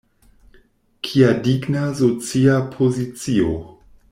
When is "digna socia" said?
1.49-2.57